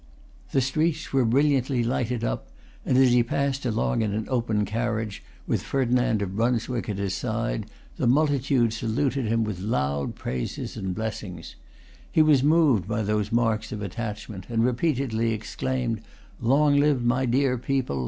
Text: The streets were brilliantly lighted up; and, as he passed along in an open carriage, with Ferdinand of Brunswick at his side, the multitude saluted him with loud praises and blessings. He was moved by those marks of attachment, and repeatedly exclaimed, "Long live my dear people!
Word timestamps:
The 0.51 0.61
streets 0.61 1.13
were 1.13 1.25
brilliantly 1.25 1.83
lighted 1.83 2.23
up; 2.23 2.47
and, 2.83 2.97
as 2.97 3.11
he 3.11 3.21
passed 3.21 3.67
along 3.67 4.01
in 4.01 4.13
an 4.15 4.25
open 4.29 4.65
carriage, 4.65 5.21
with 5.45 5.61
Ferdinand 5.61 6.23
of 6.23 6.35
Brunswick 6.35 6.89
at 6.89 6.97
his 6.97 7.13
side, 7.13 7.67
the 7.97 8.07
multitude 8.07 8.73
saluted 8.73 9.27
him 9.27 9.43
with 9.43 9.59
loud 9.59 10.15
praises 10.15 10.75
and 10.75 10.95
blessings. 10.95 11.55
He 12.11 12.23
was 12.23 12.41
moved 12.41 12.87
by 12.87 13.03
those 13.03 13.31
marks 13.31 13.71
of 13.71 13.83
attachment, 13.83 14.47
and 14.49 14.65
repeatedly 14.65 15.33
exclaimed, 15.33 16.01
"Long 16.41 16.77
live 16.79 17.05
my 17.05 17.27
dear 17.27 17.59
people! 17.59 17.99